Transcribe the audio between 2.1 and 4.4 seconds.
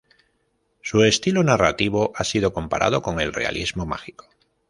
ha sido comparado con el realismo mágico.